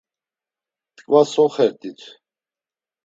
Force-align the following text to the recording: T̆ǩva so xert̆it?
T̆ǩva 0.95 1.21
so 1.31 1.45
xert̆it? 1.53 1.99